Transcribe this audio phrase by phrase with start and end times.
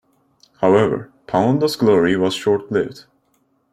[0.61, 3.05] However, Pandua's glory was short-lived.